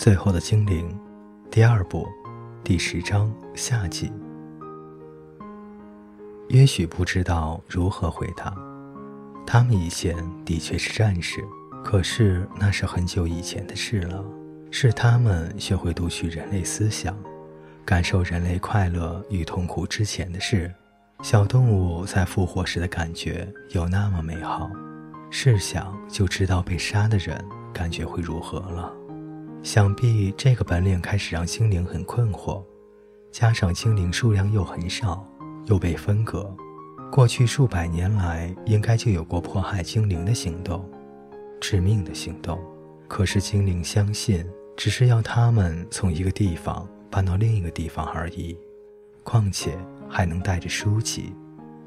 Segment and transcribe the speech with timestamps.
[0.00, 0.98] 最后的精灵，
[1.50, 2.08] 第二部，
[2.64, 4.10] 第十章下集。
[6.48, 8.56] 也许不知道如何回答。
[9.46, 11.44] 他们以前的确是战士，
[11.84, 14.24] 可是那是很久以前的事了。
[14.70, 17.14] 是他们学会读取人类思想，
[17.84, 20.72] 感受人类快乐与痛苦之前的事。
[21.22, 24.70] 小动物在复活时的感觉有那么美好，
[25.30, 27.38] 试想就知道被杀的人
[27.70, 28.90] 感觉会如何了。
[29.62, 32.62] 想必这个本领开始让精灵很困惑，
[33.30, 35.26] 加上精灵数量又很少，
[35.66, 36.50] 又被分割。
[37.12, 40.88] 过去数百年来，应该就有过迫害精灵的行动，
[41.60, 42.58] 致命的行动。
[43.06, 44.46] 可是精灵相信，
[44.76, 48.56] 只是要他们从一个地方搬到另一个地方而已。
[49.22, 49.76] 况且
[50.08, 51.34] 还能带着书籍，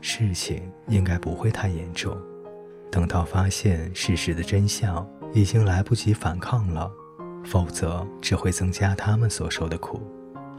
[0.00, 2.16] 事情应该不会太严重。
[2.90, 6.90] 等到发现事实的真相，已经来不及反抗了，
[7.44, 10.00] 否则只会增加他们所受的苦。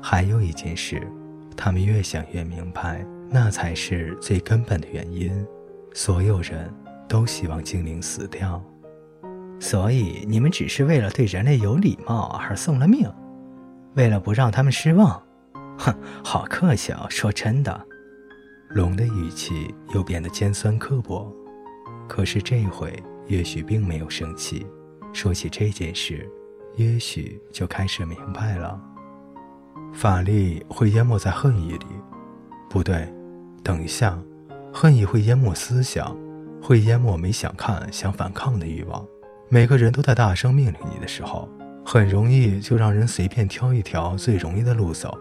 [0.01, 1.01] 还有一件事，
[1.55, 3.05] 他们越想越明白。
[3.33, 5.31] 那才是最根本的原因。
[5.93, 6.69] 所有人
[7.07, 8.61] 都希望精灵死掉，
[9.57, 13.09] 所以你们只是为了对人类有礼貌而送了命，
[13.95, 15.21] 为了不让他们失望。
[15.77, 17.07] 哼，好客气啊！
[17.09, 17.85] 说真的，
[18.71, 21.33] 龙的语气又变得尖酸刻薄。
[22.09, 24.67] 可是这回，也许并没有生气。
[25.13, 26.29] 说起这件事，
[26.75, 28.79] 也许就开始明白了：
[29.93, 31.85] 法力会淹没在恨意里，
[32.69, 33.07] 不对。
[33.63, 34.17] 等一下，
[34.73, 36.17] 恨意会淹没思想，
[36.61, 39.05] 会淹没没想看、想反抗的欲望。
[39.49, 41.47] 每个人都在大声命令你的时候，
[41.85, 45.15] 很容易就让人随便挑一条最容易的路走，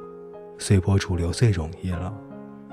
[0.56, 2.12] 随波逐流最容易了。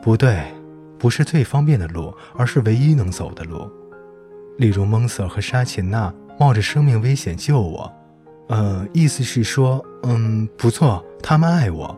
[0.01, 0.53] 不对，
[0.97, 3.69] 不是最方便的路，而是唯一能走的路。
[4.57, 7.91] 例如蒙 Sir 和沙琴娜冒着生命危险救我，
[8.47, 11.95] 呃，意思是说，嗯，不错，他们爱我。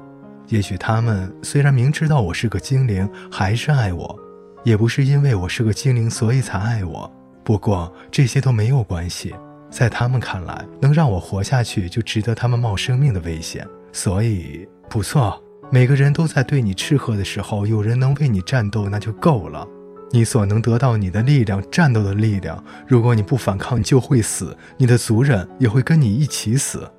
[0.48, 4.20] 也许他们虽然明知道我是个精灵，还是爱我，
[4.64, 7.12] 也不是因为我是个精灵所以才爱我。
[7.44, 9.36] 不过这些都没有关系，
[9.70, 13.68] 在他们看来，能让我活下去就值得他们冒生命的危险。
[13.92, 15.40] 所以不错，
[15.72, 19.68] 每个人都在对你斥喝的时候，有人能为你战斗，那就够了。
[20.12, 22.64] 你所能得到你的力量，战斗的力量。
[22.88, 26.90] 如果你不反抗，就会死，你的族人也会跟你一起死。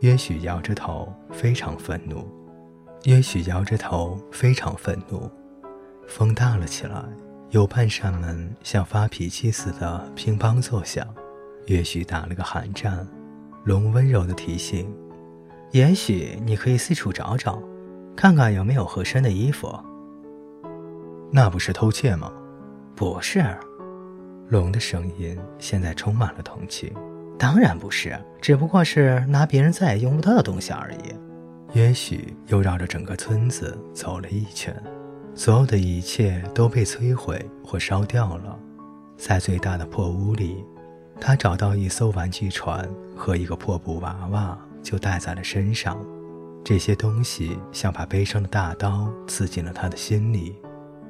[0.00, 2.28] 也许摇着头，非常愤怒。
[3.04, 5.30] 也许摇着头，非常愤怒。
[6.08, 7.02] 风大了起来，
[7.50, 11.06] 有半扇门像发脾气似的乒乓作响。
[11.66, 13.06] 也许打了个寒战。
[13.64, 14.92] 龙温柔的提醒
[15.72, 17.62] ：“也许你可以四处找找，
[18.14, 19.72] 看看有没有合身的衣服。”
[21.36, 22.32] 那不是偷窃吗？
[22.94, 23.44] 不是。
[24.50, 26.94] 龙的声音现在充满了同情。
[27.36, 31.12] 当然不是，只不过是拿别人再也用不到的东西而已。
[31.72, 34.72] 也许又绕着整个村子走了一圈，
[35.34, 38.56] 所有的一切都被摧毁或烧掉了。
[39.16, 40.64] 在最大的破屋里，
[41.20, 45.98] 他找到一艘玩具船和一个破布娃娃，就带在了身上。
[46.62, 50.54] 这些东西像把悲伤的大刀刺进了他的心里。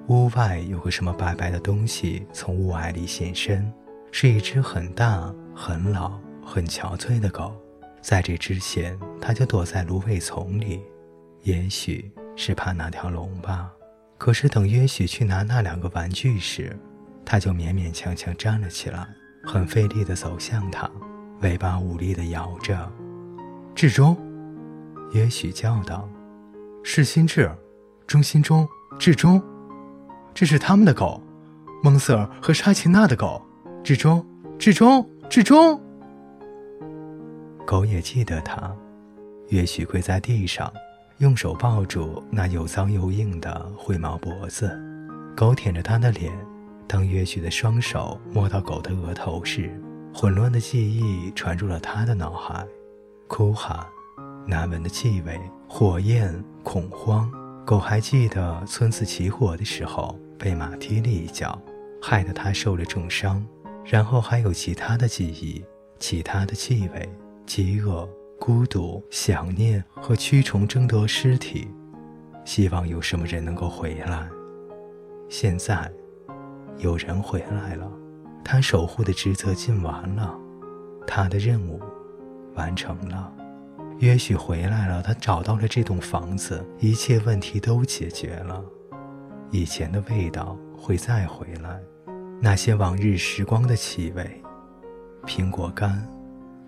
[0.09, 3.73] 屋外有个什么白白的东西从雾霭里现身，
[4.13, 5.33] 是一只很大。
[5.57, 7.55] 很老、很憔悴的狗，
[8.03, 10.83] 在这之前，他就躲在芦苇丛里，
[11.43, 13.71] 也许是怕那条龙吧。
[14.19, 16.77] 可是等约许去拿那两个玩具时，
[17.25, 19.07] 他就勉勉强强站了起来，
[19.47, 20.91] 很费力地走向他，
[21.43, 22.91] 尾巴无力地摇着。
[23.77, 24.17] 志中，
[25.13, 26.09] 也许叫道
[26.83, 27.49] ：“是心智，
[28.09, 29.41] 中心中，志中，
[30.35, 31.23] 这是他们的狗，
[31.83, 33.41] 蒙瑟尔和沙琴娜的狗。
[33.83, 34.27] 志中，
[34.59, 35.81] 志中。”志忠，
[37.67, 38.71] 狗也记得他。
[39.49, 40.73] 也许跪在地上，
[41.19, 44.71] 用手抱住那又脏又硬的灰毛脖子。
[45.35, 46.33] 狗舔着他的脸。
[46.87, 49.81] 当约许的双手摸到狗的额头时，
[50.15, 52.65] 混乱的记忆传入了他的脑海：
[53.27, 53.85] 哭喊、
[54.47, 57.29] 难闻的气味、火焰、恐慌。
[57.65, 61.59] 狗还记得村子起火的时候被马踢了一脚，
[62.01, 63.45] 害得他受了重伤。
[63.85, 65.63] 然后还有其他的记忆，
[65.99, 67.09] 其他的气味，
[67.47, 68.09] 饥饿、
[68.39, 71.69] 孤独、想念和蛆虫争夺尸体，
[72.45, 74.29] 希望有什么人能够回来。
[75.29, 75.91] 现在，
[76.79, 77.91] 有人回来了，
[78.43, 80.35] 他守护的职责尽完了，
[81.07, 81.81] 他的任务
[82.55, 83.33] 完成了。
[83.99, 88.63] 也许回来了，他找到了这栋房子，一切问题都解决了，
[89.51, 91.81] 以前的味道会再回来。
[92.41, 94.43] 那些往日时光的气味，
[95.25, 96.07] 苹果干、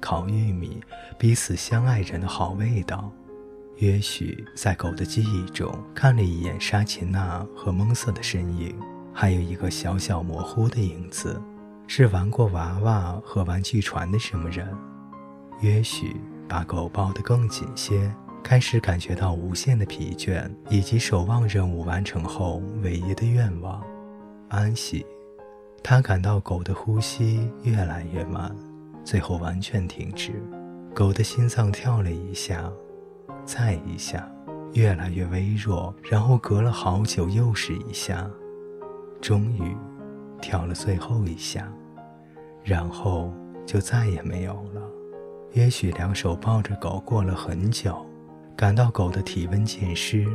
[0.00, 0.80] 烤玉米、
[1.18, 3.12] 彼此相爱人的好味道。
[3.76, 8.74] 也许在狗的记忆中，看了一眼沙琴娜和蒙瑟的身影，
[9.12, 11.38] 还有一个小小模糊的影子，
[11.86, 14.66] 是玩过娃娃和玩具船的什么人。
[15.60, 16.16] 也许
[16.48, 18.12] 把狗抱得更紧些，
[18.42, 23.82] 开始感觉到无限的疲倦，以及守望任务完成后唯一的愿望——
[24.48, 25.04] 安息。
[25.82, 28.54] 他感到狗的呼吸越来越慢，
[29.04, 30.32] 最后完全停止。
[30.94, 32.72] 狗的心脏跳了一下。
[33.44, 34.28] 再一下，
[34.72, 38.28] 越来越微弱，然后隔了好久又是一下，
[39.20, 39.76] 终于
[40.40, 41.72] 跳了最后一下，
[42.64, 43.32] 然后
[43.64, 44.82] 就再也没有了。
[45.56, 48.04] 也许两手抱着狗过了很久，
[48.54, 50.26] 感到狗的体温渐湿，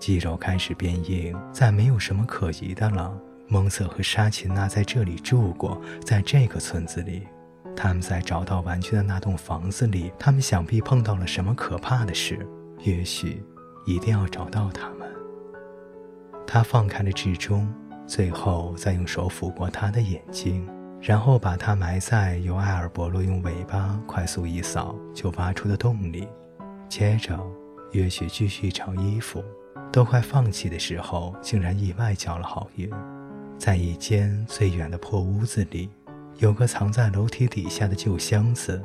[0.00, 3.16] 肌肉开始变硬，再没有什么可疑的了。
[3.46, 7.28] 蒙瑟和沙琴娜在这里住过，在这个村子里。
[7.76, 12.44] 他们在找到玩具的那栋房子里，他们想必碰到了什么可怕的事。
[12.80, 13.40] 也许
[13.86, 15.08] 一定要找到他们。
[16.44, 17.72] 他放开了志中，
[18.04, 20.68] 最后再用手抚过他的眼睛，
[21.06, 26.26] 然后把它埋在由埃尔伯洛用尾巴快速一扫就挖出的洞里。
[26.88, 27.38] 接着，
[27.92, 29.40] 也许继续找衣服。
[29.92, 32.90] 都快放弃的时候，竟然意外交了好运，
[33.56, 35.88] 在一间最远的破屋子里。
[36.38, 38.82] 有个藏在楼梯底下的旧箱子，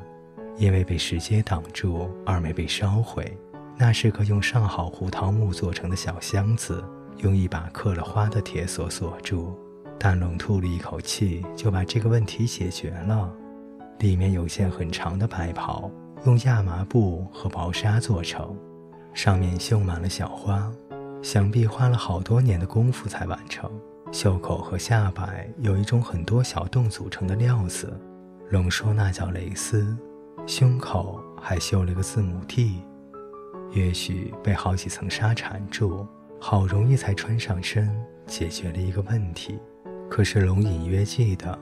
[0.58, 3.36] 因为被石阶挡住而没被烧毁。
[3.80, 6.84] 那是个用上好胡桃木做成的小箱子，
[7.18, 9.58] 用一把刻了花的铁锁锁住。
[10.04, 13.32] 但冷吐了一口气，就把这个问题解决了。
[14.00, 15.92] 里面有件很长的白袍，
[16.26, 18.58] 用亚麻布和薄纱做成，
[19.14, 20.72] 上面绣满了小花，
[21.22, 23.70] 想必花了好多年的功夫才完成。
[24.12, 27.96] 袖口和下摆有一种很多小洞组成的料子，
[28.50, 29.96] 龙说那叫蕾丝。
[30.48, 32.82] 胸口还绣了个字母 T，
[33.72, 36.08] 也许被好几层纱缠住，
[36.40, 37.88] 好容易才穿上身，
[38.26, 39.60] 解决了一个问题。
[40.12, 41.58] 可是龙隐约记得，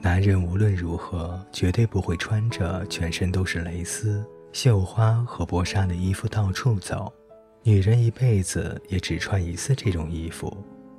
[0.00, 7.12] 男人无论如何绝对不会穿着全身都是蕾丝、绣花和薄纱的衣服到处走，
[7.62, 10.52] 女人一辈子也只穿一次这种衣服。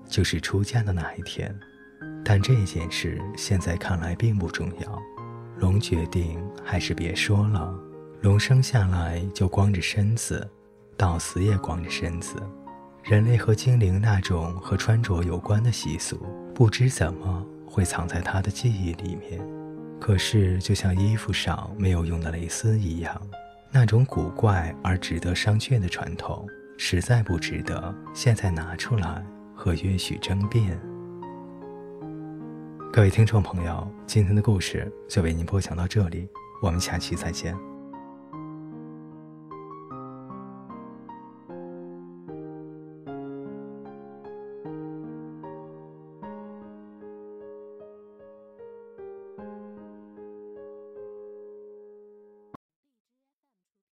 [0.07, 1.53] 就是出嫁的那一天，
[2.23, 5.01] 但这件事现在看来并不重要。
[5.57, 7.73] 龙决定还是别说了。
[8.21, 10.49] 龙生下来就光着身子，
[10.95, 12.35] 到死也光着身子。
[13.03, 16.17] 人类和精灵那种和穿着有关的习俗，
[16.55, 19.39] 不知怎么会藏在他的记忆里面。
[19.99, 23.21] 可是，就像衣服上没有用的蕾丝一样，
[23.71, 26.47] 那种古怪而值得商榷的传统，
[26.77, 29.23] 实在不值得现在拿出来。
[29.55, 30.77] 和约许争辩。
[32.91, 36.27] 各位听众朋友，今天的故事就为您播讲到这里，
[36.61, 37.55] 我们下期再见。